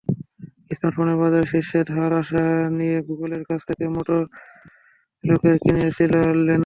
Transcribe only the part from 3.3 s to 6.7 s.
কাছ থেকে মটোরোলাকে কিনেছিল লেনোভো।